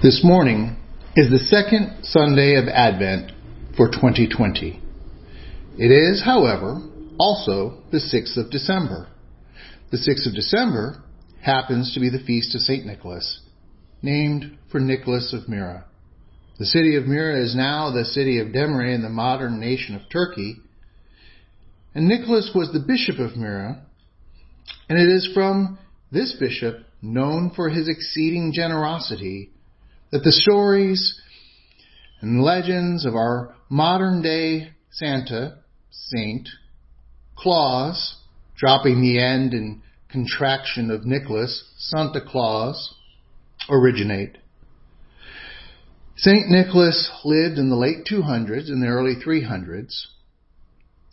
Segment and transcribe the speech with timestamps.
[0.00, 0.76] This morning
[1.16, 3.32] is the second Sunday of Advent
[3.76, 4.80] for 2020.
[5.76, 6.80] It is, however,
[7.18, 9.08] also the 6th of December.
[9.90, 11.02] The 6th of December
[11.42, 12.86] happens to be the feast of St.
[12.86, 13.40] Nicholas,
[14.00, 15.84] named for Nicholas of Myra.
[16.60, 20.02] The city of Myra is now the city of Demre in the modern nation of
[20.12, 20.58] Turkey,
[21.92, 23.82] and Nicholas was the bishop of Myra,
[24.88, 25.76] and it is from
[26.12, 29.50] this bishop, known for his exceeding generosity,
[30.10, 31.20] that the stories
[32.20, 35.58] and legends of our modern day Santa,
[35.90, 36.48] Saint,
[37.36, 38.16] Claus,
[38.56, 42.94] dropping the end and contraction of Nicholas, Santa Claus,
[43.68, 44.38] originate.
[46.16, 46.48] St.
[46.48, 50.06] Nicholas lived in the late 200s and the early 300s.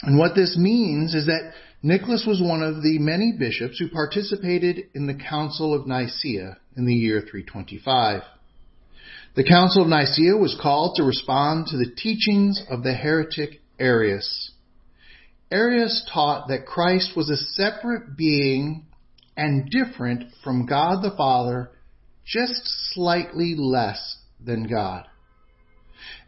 [0.01, 1.53] And what this means is that
[1.83, 6.85] Nicholas was one of the many bishops who participated in the Council of Nicaea in
[6.85, 8.23] the year 325.
[9.35, 14.51] The Council of Nicaea was called to respond to the teachings of the heretic Arius.
[15.51, 18.85] Arius taught that Christ was a separate being
[19.35, 21.71] and different from God the Father,
[22.25, 22.61] just
[22.93, 25.05] slightly less than God.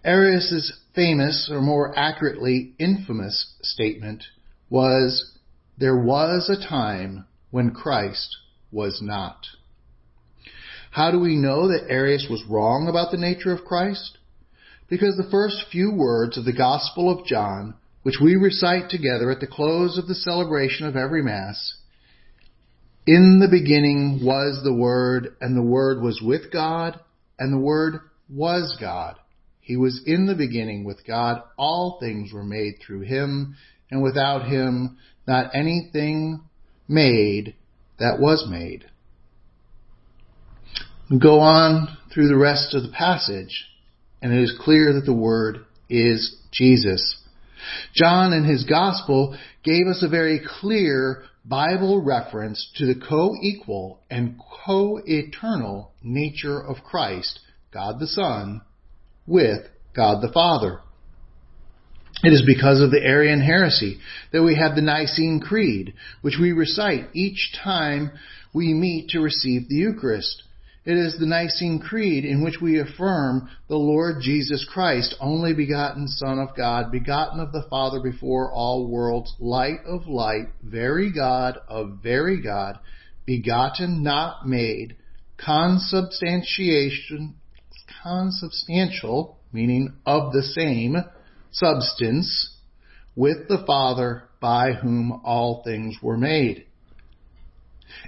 [0.04, 4.26] Arius's famous, or more accurately, infamous statement
[4.70, 5.38] was,
[5.78, 8.36] there was a time when Christ
[8.70, 9.46] was not.
[10.98, 14.18] How do we know that Arius was wrong about the nature of Christ?
[14.90, 19.40] Because the first few words of the Gospel of John, which we recite together at
[19.40, 21.76] the close of the celebration of every Mass,
[23.06, 27.00] in the beginning was the Word, and the Word was with God,
[27.38, 29.18] and the Word was God.
[29.62, 31.44] He was in the beginning with God.
[31.60, 33.56] All things were made through him,
[33.92, 36.42] and without him, not anything
[36.88, 37.54] made
[38.00, 38.86] that was made
[41.22, 43.66] go on through the rest of the passage,
[44.22, 47.18] and it is clear that the word is Jesus.
[47.94, 54.40] John in his gospel gave us a very clear Bible reference to the co-equal and
[54.66, 57.40] co-eternal nature of Christ,
[57.74, 58.62] God the Son,
[59.26, 59.62] with
[59.96, 60.80] God the Father.
[62.24, 64.00] It is because of the Arian heresy
[64.34, 68.12] that we have the Nicene Creed, which we recite each time
[68.54, 70.44] we meet to receive the Eucharist.
[70.88, 76.08] It is the Nicene Creed in which we affirm the Lord Jesus Christ, only begotten
[76.08, 81.58] Son of God, begotten of the Father before all worlds, light of light, very God
[81.68, 82.80] of very God,
[83.26, 84.96] begotten, not made,
[85.36, 87.36] consubstantiation,
[88.02, 90.96] consubstantial, meaning of the same
[91.52, 92.56] substance,
[93.14, 96.64] with the Father by whom all things were made.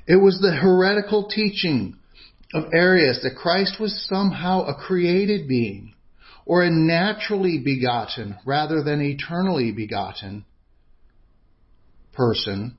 [0.08, 1.99] It was the heretical teaching
[2.54, 5.94] of Arius that Christ was somehow a created being
[6.46, 10.46] or a naturally begotten rather than eternally begotten
[12.14, 12.76] person,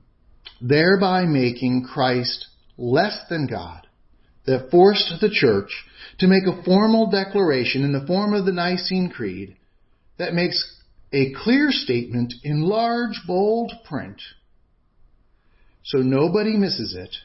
[0.59, 3.87] thereby making Christ less than God,
[4.45, 5.85] that forced the church
[6.19, 9.55] to make a formal declaration in the form of the Nicene Creed
[10.17, 10.77] that makes
[11.13, 14.21] a clear statement in large, bold print.
[15.83, 17.15] So nobody misses it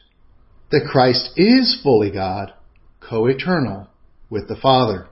[0.71, 2.53] that Christ is fully God,
[3.01, 3.87] co-eternal
[4.29, 5.07] with the Father.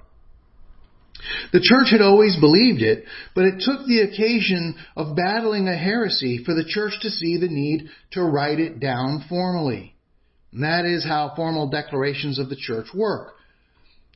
[1.54, 6.44] The church had always believed it, but it took the occasion of battling a heresy
[6.44, 9.96] for the church to see the need to write it down formally.
[10.52, 13.35] And that is how formal declarations of the church work.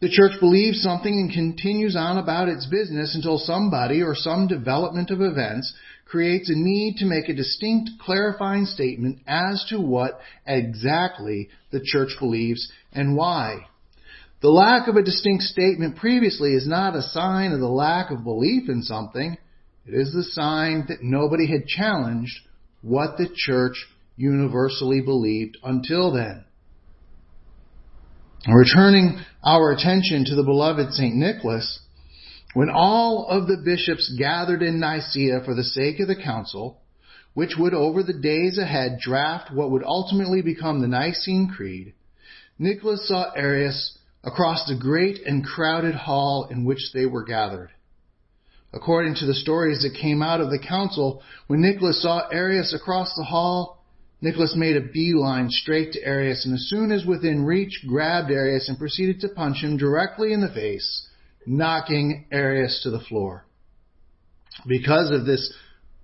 [0.01, 5.11] The church believes something and continues on about its business until somebody or some development
[5.11, 5.73] of events
[6.05, 12.15] creates a need to make a distinct clarifying statement as to what exactly the church
[12.17, 13.67] believes and why.
[14.41, 18.23] The lack of a distinct statement previously is not a sign of the lack of
[18.23, 19.37] belief in something.
[19.85, 22.39] It is the sign that nobody had challenged
[22.81, 26.45] what the church universally believed until then.
[28.53, 31.15] Returning our attention to the beloved St.
[31.15, 31.79] Nicholas,
[32.55, 36.81] when all of the bishops gathered in Nicaea for the sake of the council,
[37.35, 41.93] which would over the days ahead draft what would ultimately become the Nicene Creed,
[42.57, 47.69] Nicholas saw Arius across the great and crowded hall in which they were gathered.
[48.73, 53.13] According to the stories that came out of the council, when Nicholas saw Arius across
[53.15, 53.78] the hall,
[54.21, 58.67] Nicholas made a beeline straight to Arius and as soon as within reach, grabbed Arius
[58.67, 61.07] and proceeded to punch him directly in the face
[61.45, 63.45] knocking Arius to the floor.
[64.67, 65.53] Because of this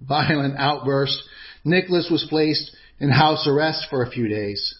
[0.01, 1.17] violent outburst,
[1.63, 4.75] Nicholas was placed in house arrest for a few days.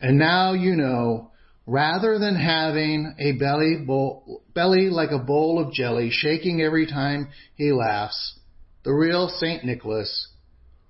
[0.00, 1.30] And now you know
[1.66, 7.28] rather than having a belly, bowl, belly like a bowl of jelly shaking every time
[7.54, 8.38] he laughs,
[8.84, 9.64] the real St.
[9.64, 10.28] Nicholas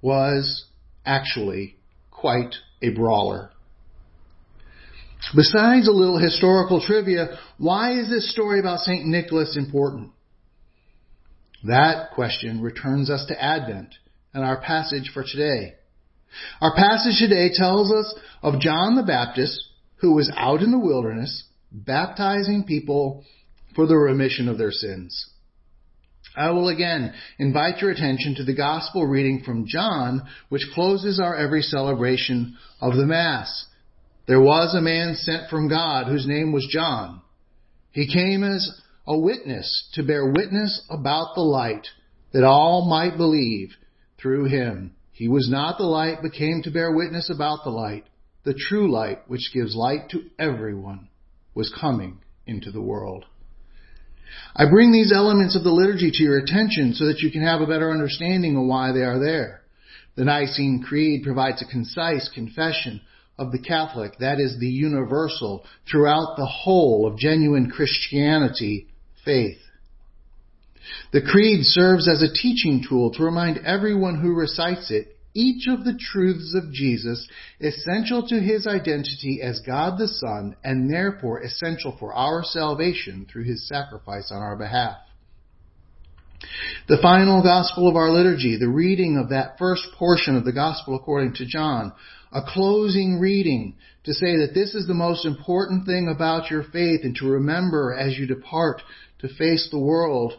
[0.03, 0.65] was
[1.05, 1.77] actually
[2.11, 3.51] quite a brawler.
[5.35, 9.07] Besides a little historical trivia, why is this story about St.
[9.07, 10.11] Nicholas important?
[11.65, 13.95] That question returns us to Advent
[14.35, 15.75] and our passage for today.
[16.61, 19.65] Our passage today tells us of John the Baptist
[19.97, 23.25] who was out in the wilderness baptizing people
[23.75, 25.31] for the remission of their sins.
[26.37, 31.37] I will again invite your attention to the gospel reading from John, which closes our
[31.37, 33.67] every celebration of the Mass.
[34.27, 37.21] There was a man sent from God whose name was John.
[37.93, 38.69] He came as
[39.07, 41.87] a witness to bear witness about the light
[42.33, 43.77] that all might believe
[44.21, 44.97] through him.
[45.13, 48.05] He was not the light, but came to bear witness about the light.
[48.45, 51.09] The true light, which gives light to everyone,
[51.55, 53.25] was coming into the world.
[54.57, 57.61] I bring these elements of the liturgy to your attention so that you can have
[57.61, 59.63] a better understanding of why they are there.
[60.17, 63.01] The Nicene Creed provides a concise confession
[63.37, 68.87] of the Catholic, that is the universal, throughout the whole of genuine Christianity
[69.25, 69.59] faith.
[71.13, 75.85] The Creed serves as a teaching tool to remind everyone who recites it each of
[75.85, 77.29] the truths of Jesus
[77.61, 83.45] essential to his identity as God the Son and therefore essential for our salvation through
[83.45, 84.97] his sacrifice on our behalf.
[86.89, 90.95] The final gospel of our liturgy, the reading of that first portion of the gospel
[90.95, 91.93] according to John,
[92.33, 97.01] a closing reading to say that this is the most important thing about your faith
[97.03, 98.83] and to remember as you depart
[99.21, 100.35] to face the world.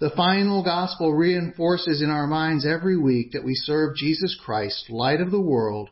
[0.00, 5.20] The final gospel reinforces in our minds every week that we serve Jesus Christ, light
[5.20, 5.90] of the world,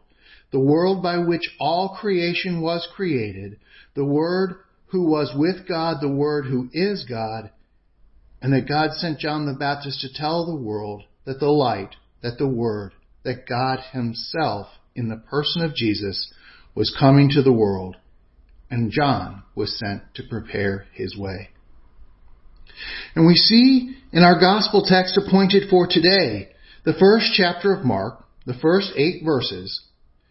[0.51, 3.59] the world by which all creation was created,
[3.95, 4.55] the Word
[4.87, 7.51] who was with God, the Word who is God,
[8.41, 12.39] and that God sent John the Baptist to tell the world that the light, that
[12.39, 12.93] the Word,
[13.25, 16.33] that God Himself, in the person of Jesus,
[16.75, 17.97] was coming to the world,
[18.71, 21.51] and John was sent to prepare His way.
[23.15, 26.49] And we see in our gospel text appointed for today,
[26.85, 29.83] the first chapter of Mark, the first eight verses,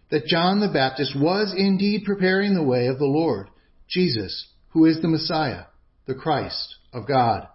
[0.09, 3.49] that John the Baptist was indeed preparing the way of the Lord,
[3.87, 5.65] Jesus, who is the Messiah,
[6.05, 7.47] the Christ of God.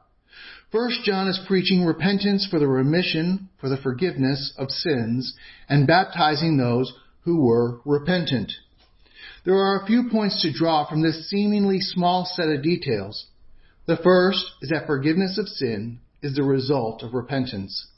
[0.70, 5.34] First John is preaching repentance for the remission, for the forgiveness of sins,
[5.68, 6.92] and baptizing those
[7.24, 8.52] who were repentant.
[9.44, 13.26] There are a few points to draw from this seemingly small set of details.
[13.86, 17.88] The first is that forgiveness of sin is the result of repentance.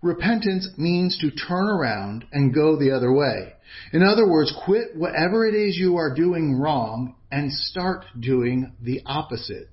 [0.00, 3.52] Repentance means to turn around and go the other way.
[3.92, 9.02] In other words, quit whatever it is you are doing wrong and start doing the
[9.04, 9.68] opposite.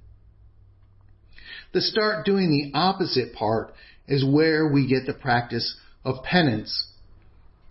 [1.73, 3.73] The start doing the opposite part
[4.07, 6.88] is where we get the practice of penance.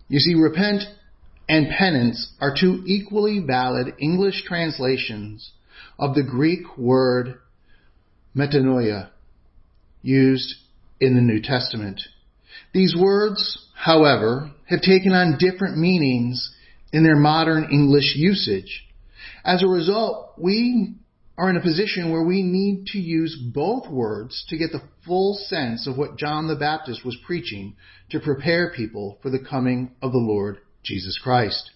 [0.07, 0.83] You see, repent
[1.47, 5.51] and penance are two equally valid English translations
[5.97, 7.39] of the Greek word
[8.35, 9.09] metanoia
[10.01, 10.55] used
[10.99, 12.01] in the New Testament.
[12.73, 16.53] These words, however, have taken on different meanings
[16.91, 18.85] in their modern English usage.
[19.43, 20.95] As a result, we
[21.37, 25.37] are in a position where we need to use both words to get the full
[25.47, 27.75] sense of what John the Baptist was preaching
[28.11, 31.71] to prepare people for the coming of the Lord Jesus Christ.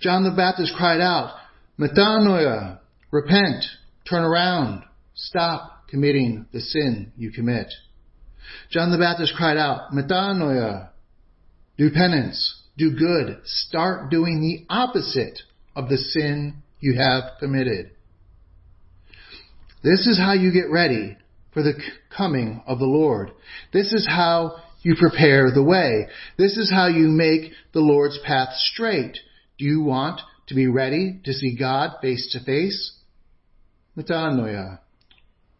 [0.00, 1.34] John the Baptist cried out,
[1.78, 2.79] Metanoia,
[3.10, 3.64] repent,
[4.08, 7.72] turn around, stop committing the sin you commit.
[8.70, 10.90] John the Baptist cried out, Metanoia,
[11.76, 15.40] do penance, do good, start doing the opposite
[15.76, 17.90] of the sin you have committed.
[19.82, 21.16] This is how you get ready
[21.52, 21.74] for the
[22.14, 23.32] coming of the Lord.
[23.72, 26.08] This is how you prepare the way.
[26.38, 29.18] This is how you make the Lord's path straight.
[29.58, 32.92] Do you want to be ready to see God face to face?
[34.00, 34.78] Metanoia.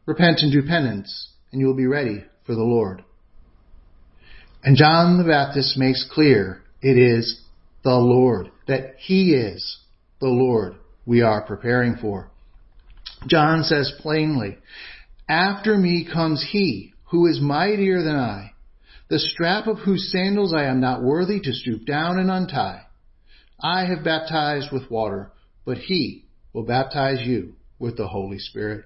[0.06, 3.04] Repent and do penance, and you will be ready for the Lord.
[4.62, 7.40] And John the Baptist makes clear it is
[7.84, 9.78] the Lord, that He is
[10.20, 10.74] the Lord
[11.06, 12.30] we are preparing for.
[13.26, 14.58] John says plainly,
[15.28, 18.52] After me comes he who is mightier than I,
[19.08, 22.82] the strap of whose sandals I am not worthy to stoop down and untie.
[23.62, 25.32] I have baptized with water,
[25.64, 28.84] but he will baptize you with the Holy Spirit.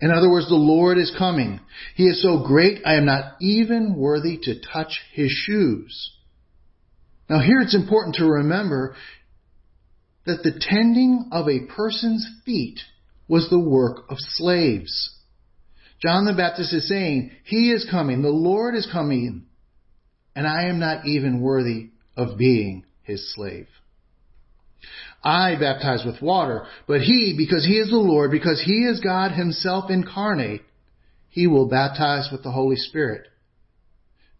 [0.00, 1.60] In other words, the Lord is coming.
[1.96, 6.12] He is so great, I am not even worthy to touch his shoes.
[7.28, 8.94] Now here it's important to remember
[10.24, 12.80] that the tending of a person's feet
[13.26, 15.14] was the work of slaves.
[16.00, 19.46] John the Baptist is saying, He is coming, the Lord is coming,
[20.36, 23.66] and I am not even worthy of being His slave.
[25.22, 29.32] I baptize with water, but He, because He is the Lord, because He is God
[29.32, 30.62] Himself incarnate,
[31.28, 33.26] He will baptize with the Holy Spirit.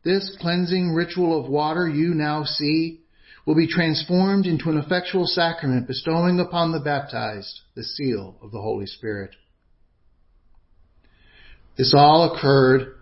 [0.04, 3.00] This cleansing ritual of water you now see
[3.44, 8.60] will be transformed into an effectual sacrament bestowing upon the baptized the seal of the
[8.60, 9.34] Holy Spirit.
[11.76, 12.94] This all occurred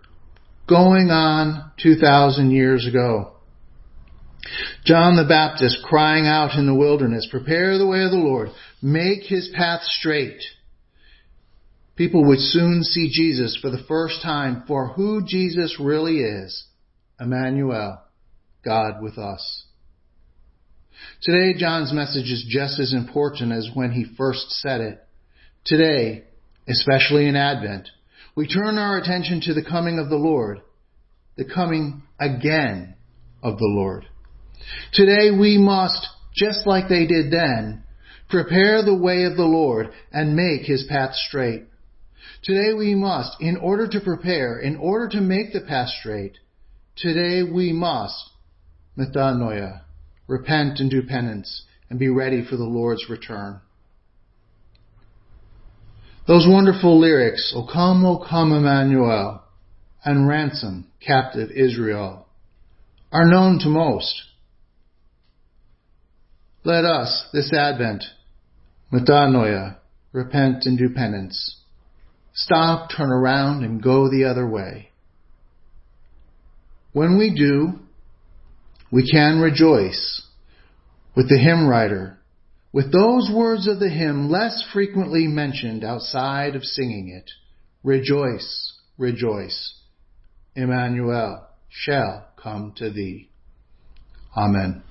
[0.67, 3.36] going on 2,000 years ago.
[4.85, 8.49] John the Baptist crying out in the wilderness, prepare the way of the Lord,
[8.81, 10.41] make his path straight.
[11.95, 16.65] People would soon see Jesus for the first time for who Jesus really is,
[17.19, 18.01] Emmanuel,
[18.63, 19.65] God with us.
[21.21, 25.03] Today, John's message is just as important as when he first said it.
[25.65, 26.23] Today,
[26.67, 27.89] especially in Advent,
[28.35, 30.61] we turn our attention to the coming of the Lord,
[31.35, 32.95] the coming again
[33.41, 34.05] of the Lord.
[34.93, 37.83] Today we must, just like they did then,
[38.29, 41.63] prepare the way of the Lord and make his path straight.
[42.43, 46.37] Today we must, in order to prepare, in order to make the path straight,
[46.95, 48.31] today we must,
[48.97, 49.81] metanoia,
[50.27, 53.61] repent and do penance, and be ready for the Lord's return.
[56.27, 59.43] Those wonderful lyrics, O come, O come, Emmanuel,
[60.03, 62.27] and ransom captive Israel,
[63.11, 64.21] are known to most.
[66.67, 68.03] Let us, this Advent,
[68.91, 69.77] metanoia,
[70.11, 71.61] repent and do penance.
[72.33, 74.89] Stop, turn around, and go the other way.
[76.91, 77.79] When we do,
[78.91, 80.23] we can rejoice
[81.15, 82.19] with the hymn writer,
[82.73, 87.31] with those words of the hymn less frequently mentioned outside of singing it.
[87.81, 89.73] Rejoice, rejoice.
[90.53, 93.29] Emmanuel shall come to thee.
[94.35, 94.83] Amen.